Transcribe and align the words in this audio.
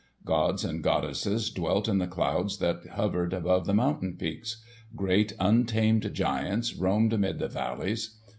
Gods 0.25 0.65
and 0.65 0.81
goddesses 0.81 1.51
dwelt 1.51 1.87
in 1.87 1.99
the 1.99 2.07
clouds 2.07 2.57
that 2.57 2.87
hovered 2.93 3.33
about 3.33 3.65
the 3.65 3.73
mountain 3.75 4.15
peaks. 4.17 4.57
Great 4.95 5.33
untamed 5.39 6.11
giants 6.11 6.73
roamed 6.75 7.13
amid 7.13 7.37
the 7.37 7.47
valleys. 7.47 8.17